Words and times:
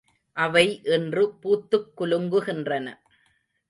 அவை 0.37 0.63
இன்று 0.85 1.23
பூத்துக் 1.41 1.91
குலுங்குகின்றன. 1.97 2.87